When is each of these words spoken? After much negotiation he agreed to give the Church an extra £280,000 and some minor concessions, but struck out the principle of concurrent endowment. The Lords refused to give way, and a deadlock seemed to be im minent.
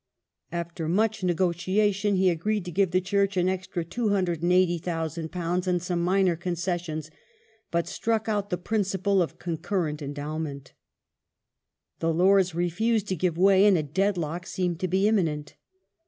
After 0.51 0.89
much 0.89 1.23
negotiation 1.23 2.15
he 2.15 2.31
agreed 2.31 2.65
to 2.65 2.71
give 2.71 2.89
the 2.89 2.99
Church 3.01 3.37
an 3.37 3.47
extra 3.47 3.85
£280,000 3.85 5.67
and 5.67 5.79
some 5.79 6.03
minor 6.03 6.35
concessions, 6.35 7.11
but 7.69 7.87
struck 7.87 8.27
out 8.27 8.49
the 8.49 8.57
principle 8.57 9.21
of 9.21 9.37
concurrent 9.37 10.01
endowment. 10.01 10.73
The 11.99 12.11
Lords 12.11 12.55
refused 12.55 13.07
to 13.09 13.15
give 13.15 13.37
way, 13.37 13.63
and 13.65 13.77
a 13.77 13.83
deadlock 13.83 14.47
seemed 14.47 14.79
to 14.79 14.87
be 14.87 15.07
im 15.07 15.17
minent. 15.17 15.53